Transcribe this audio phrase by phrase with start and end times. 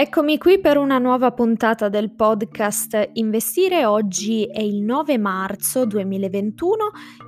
[0.00, 3.84] Eccomi qui per una nuova puntata del podcast Investire.
[3.84, 6.76] Oggi è il 9 marzo 2021.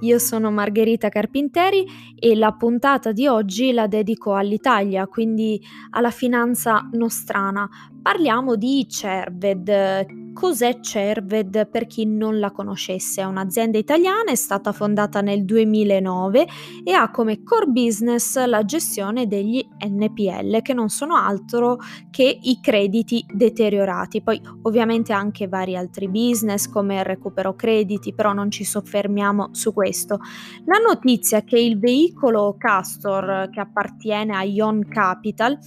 [0.00, 1.86] Io sono Margherita Carpinteri
[2.18, 5.58] e la puntata di oggi la dedico all'Italia, quindi
[5.90, 7.66] alla finanza nostrana.
[8.08, 13.20] Parliamo di Cerved, Cos'è Cerved per chi non la conoscesse?
[13.20, 16.46] È un'azienda italiana, è stata fondata nel 2009
[16.84, 21.76] e ha come core business la gestione degli NPL, che non sono altro
[22.10, 24.22] che i crediti deteriorati.
[24.22, 29.74] Poi ovviamente anche vari altri business come il recupero crediti, però non ci soffermiamo su
[29.74, 30.18] questo.
[30.64, 35.58] La notizia è che il veicolo Castor che appartiene a Ion Capital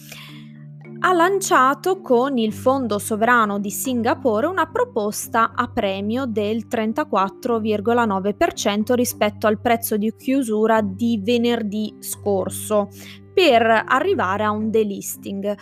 [1.03, 9.47] ha lanciato con il Fondo Sovrano di Singapore una proposta a premio del 34,9% rispetto
[9.47, 12.89] al prezzo di chiusura di venerdì scorso
[13.33, 15.57] per arrivare a un delisting.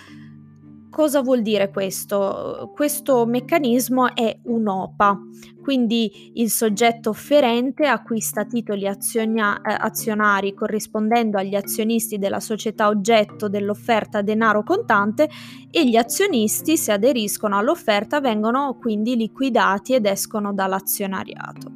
[0.89, 2.71] Cosa vuol dire questo?
[2.73, 5.19] Questo meccanismo è un OPA,
[5.61, 13.47] quindi il soggetto offerente acquista titoli azionia- eh, azionari corrispondendo agli azionisti della società oggetto
[13.47, 15.29] dell'offerta denaro contante
[15.69, 21.71] e gli azionisti, se aderiscono all'offerta, vengono quindi liquidati ed escono dall'azionariato.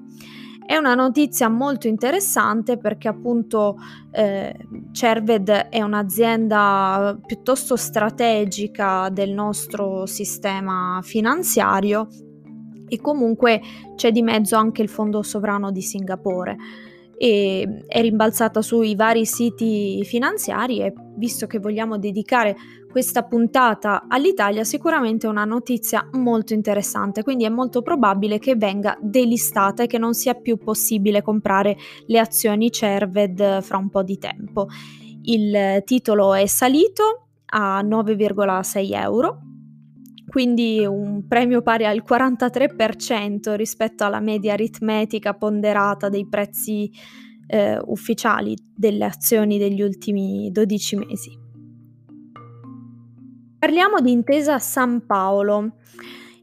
[0.74, 3.78] È una notizia molto interessante perché appunto
[4.10, 4.58] eh,
[4.92, 12.08] Cerved è un'azienda piuttosto strategica del nostro sistema finanziario
[12.88, 13.62] e comunque
[13.96, 16.56] c'è di mezzo anche il fondo sovrano di Singapore.
[17.20, 22.56] E è rimbalzata sui vari siti finanziari e visto che vogliamo dedicare
[22.94, 28.96] questa puntata all'Italia sicuramente è una notizia molto interessante, quindi è molto probabile che venga
[29.02, 34.20] delistata e che non sia più possibile comprare le azioni Cerved fra un po' di
[34.20, 34.68] tempo.
[35.24, 39.40] Il titolo è salito a 9,6 euro,
[40.28, 46.92] quindi un premio pari al 43% rispetto alla media aritmetica ponderata dei prezzi
[47.48, 51.43] eh, ufficiali delle azioni degli ultimi 12 mesi.
[53.64, 55.76] Parliamo di Intesa San Paolo.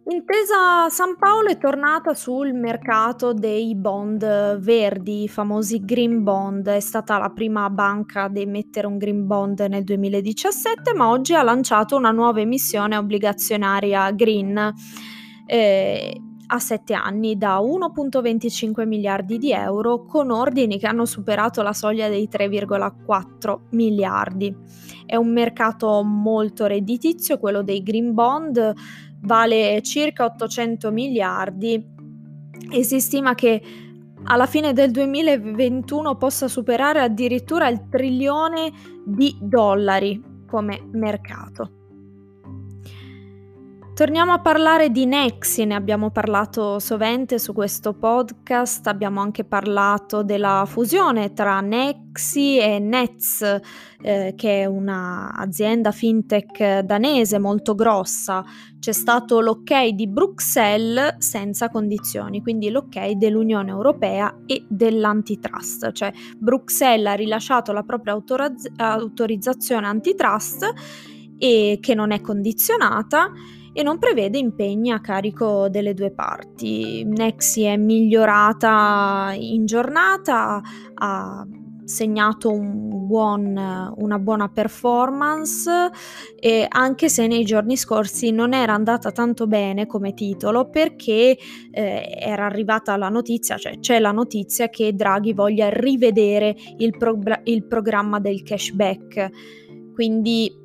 [0.04, 6.66] Intesa San Paolo è tornata sul mercato dei bond verdi, i famosi green bond.
[6.66, 11.42] È stata la prima banca ad emettere un green bond nel 2017, ma oggi ha
[11.42, 14.72] lanciato una nuova emissione obbligazionaria green.
[15.44, 21.72] Eh, a 7 anni da 1.25 miliardi di euro con ordini che hanno superato la
[21.72, 24.54] soglia dei 3,4 miliardi.
[25.06, 28.72] È un mercato molto redditizio, quello dei green bond
[29.22, 31.84] vale circa 800 miliardi
[32.72, 33.62] e si stima che
[34.24, 38.72] alla fine del 2021 possa superare addirittura il trilione
[39.04, 41.79] di dollari come mercato.
[44.00, 50.22] Torniamo a parlare di Nexi, ne abbiamo parlato sovente su questo podcast, abbiamo anche parlato
[50.22, 53.42] della fusione tra Nexi e Nets,
[54.00, 58.42] eh, che è un'azienda fintech danese molto grossa.
[58.78, 67.06] C'è stato l'ok di Bruxelles senza condizioni, quindi l'ok dell'Unione Europea e dell'antitrust, cioè Bruxelles
[67.06, 70.72] ha rilasciato la propria autorizz- autorizzazione antitrust
[71.36, 73.30] e che non è condizionata
[73.80, 77.04] e non prevede impegni a carico delle due parti.
[77.04, 80.60] Nexi è migliorata in giornata,
[80.94, 81.46] ha
[81.84, 85.70] segnato un buon, una buona performance
[86.38, 91.36] e anche se nei giorni scorsi non era andata tanto bene come titolo perché
[91.70, 97.18] eh, era arrivata la notizia, cioè c'è la notizia che Draghi voglia rivedere il, pro-
[97.44, 99.30] il programma del cashback.
[99.92, 100.60] Quindi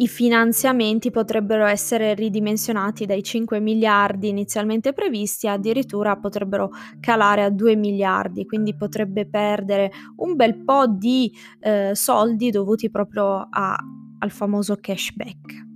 [0.00, 7.76] i finanziamenti potrebbero essere ridimensionati dai 5 miliardi inizialmente previsti addirittura potrebbero calare a 2
[7.76, 11.30] miliardi, quindi potrebbe perdere un bel po' di
[11.60, 13.76] eh, soldi dovuti proprio a,
[14.18, 15.69] al famoso cashback.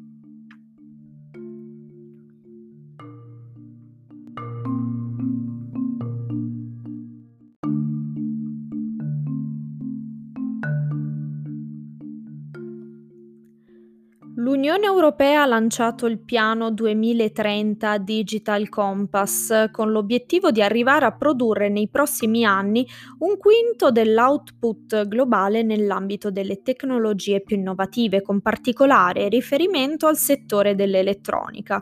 [14.44, 21.70] L'Unione Europea ha lanciato il piano 2030 Digital Compass con l'obiettivo di arrivare a produrre
[21.70, 22.86] nei prossimi anni
[23.20, 31.80] un quinto dell'output globale nell'ambito delle tecnologie più innovative, con particolare riferimento al settore dell'elettronica.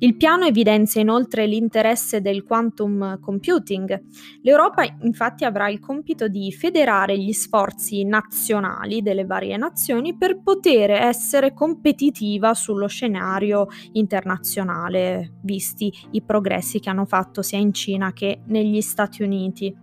[0.00, 4.02] Il piano evidenzia inoltre l'interesse del quantum computing.
[4.42, 10.90] L'Europa infatti avrà il compito di federare gli sforzi nazionali delle varie nazioni per poter
[10.90, 18.12] essere competitivi competitiva sullo scenario internazionale, visti i progressi che hanno fatto sia in Cina
[18.12, 19.76] che negli Stati Uniti.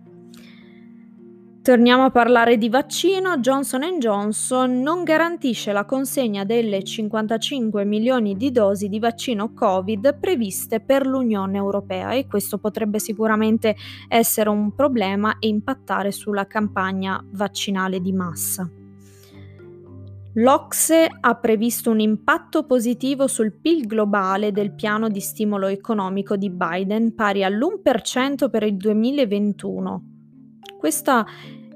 [1.62, 3.36] Torniamo a parlare di vaccino.
[3.36, 10.80] Johnson Johnson non garantisce la consegna delle 55 milioni di dosi di vaccino Covid previste
[10.80, 13.76] per l'Unione Europea e questo potrebbe sicuramente
[14.08, 18.79] essere un problema e impattare sulla campagna vaccinale di massa.
[20.34, 26.50] L'Ocse ha previsto un impatto positivo sul PIL globale del piano di stimolo economico di
[26.50, 30.04] Biden pari all'1% per il 2021.
[30.78, 31.26] Questa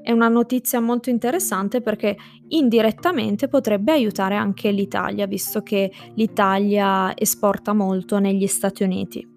[0.00, 2.16] è una notizia molto interessante perché
[2.48, 9.33] indirettamente potrebbe aiutare anche l'Italia, visto che l'Italia esporta molto negli Stati Uniti.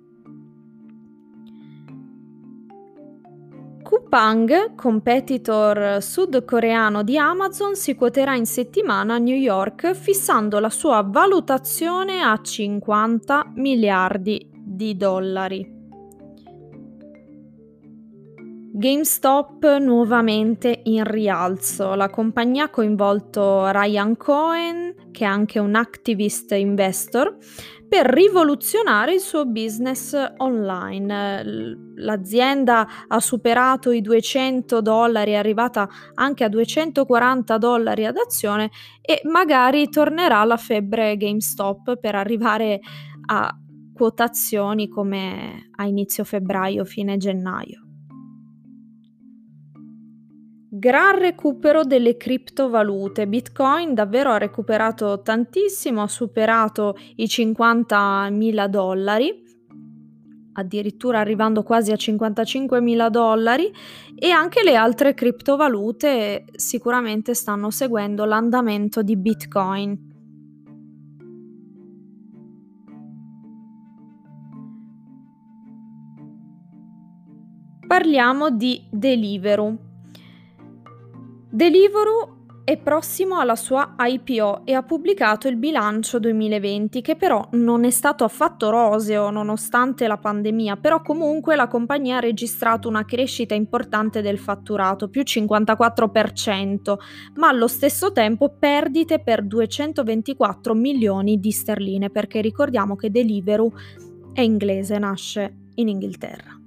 [4.07, 11.01] Coupang, competitor sudcoreano di Amazon, si quoterà in settimana a New York fissando la sua
[11.05, 15.76] valutazione a 50 miliardi di dollari.
[18.79, 21.95] GameStop nuovamente in rialzo.
[21.95, 27.37] La compagnia ha coinvolto Ryan Cohen, che è anche un activist investor,
[27.89, 31.75] per rivoluzionare il suo business online.
[31.95, 38.69] L'azienda ha superato i 200 dollari, è arrivata anche a 240 dollari ad azione
[39.01, 42.79] e magari tornerà la febbre GameStop per arrivare
[43.25, 43.57] a
[43.91, 47.86] quotazioni come a inizio febbraio, fine gennaio.
[50.79, 53.25] Gran recupero delle criptovalute.
[53.25, 59.43] Bitcoin davvero ha recuperato tantissimo, ha superato i 50.000 dollari,
[60.53, 63.71] addirittura arrivando quasi a 55.000 dollari
[64.13, 70.05] e anche le altre criptovalute sicuramente stanno seguendo l'andamento di Bitcoin.
[77.87, 79.86] Parliamo di Deliveroo.
[81.57, 87.83] Deliveroo è prossimo alla sua IPO e ha pubblicato il bilancio 2020 che però non
[87.83, 93.55] è stato affatto roseo nonostante la pandemia, però comunque la compagnia ha registrato una crescita
[93.55, 96.95] importante del fatturato, più 54%,
[97.37, 103.71] ma allo stesso tempo perdite per 224 milioni di sterline, perché ricordiamo che Deliveroo
[104.31, 106.57] è inglese, nasce in Inghilterra.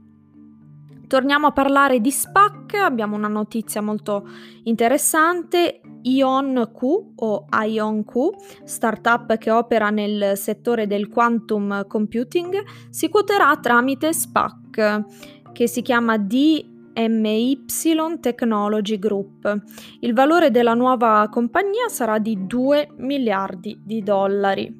[1.11, 4.29] Torniamo a parlare di SPAC, abbiamo una notizia molto
[4.65, 5.81] interessante.
[6.03, 6.83] IonQ
[7.17, 8.13] o IonQ,
[8.65, 15.05] startup che opera nel settore del quantum computing, si quoterà tramite SPAC
[15.53, 17.65] che si chiama DMY
[18.21, 19.63] Technology Group.
[20.01, 24.80] Il valore della nuova compagnia sarà di 2 miliardi di dollari.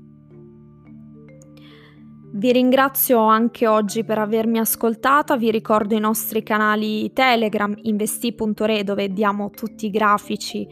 [2.33, 9.13] Vi ringrazio anche oggi per avermi ascoltata, vi ricordo i nostri canali Telegram, investi.re dove
[9.13, 10.67] diamo tutti i grafici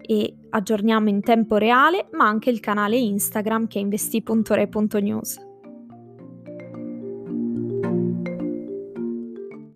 [0.00, 5.51] e aggiorniamo in tempo reale, ma anche il canale Instagram che è investi.re.news.